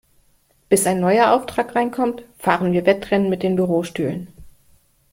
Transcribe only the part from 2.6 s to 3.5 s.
wir Wettrennen mit